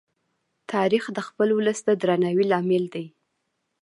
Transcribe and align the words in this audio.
تاریخ 0.71 1.03
د 1.13 1.19
خپل 1.27 1.49
ولس 1.57 1.79
د 1.85 1.89
درناوي 2.01 2.45
لامل 2.51 2.83
دی. 2.93 3.05